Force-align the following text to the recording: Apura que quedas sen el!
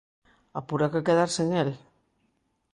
Apura 0.61 0.87
que 0.95 1.03
quedas 1.11 1.31
sen 1.37 1.55
el! 1.61 1.69